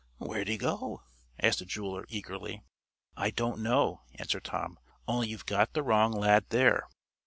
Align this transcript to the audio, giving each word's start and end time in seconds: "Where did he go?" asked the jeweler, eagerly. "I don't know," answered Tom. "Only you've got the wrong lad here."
"Where 0.17 0.39
did 0.43 0.47
he 0.47 0.57
go?" 0.57 1.03
asked 1.39 1.59
the 1.59 1.65
jeweler, 1.65 2.07
eagerly. 2.09 2.63
"I 3.15 3.29
don't 3.29 3.61
know," 3.61 4.01
answered 4.15 4.45
Tom. 4.45 4.79
"Only 5.07 5.27
you've 5.27 5.45
got 5.45 5.73
the 5.73 5.83
wrong 5.83 6.11
lad 6.11 6.45
here." 6.49 6.87